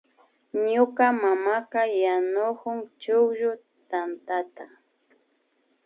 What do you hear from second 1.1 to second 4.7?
mama yanukun chukllu tantata